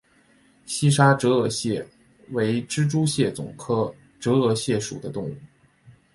[0.65, 1.87] 西沙折额蟹
[2.31, 5.35] 为蜘蛛蟹总科折额蟹属的动物。